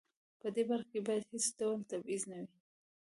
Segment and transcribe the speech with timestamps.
[0.39, 2.53] په دې برخه کې باید هیڅ ډول تبعیض نه وي.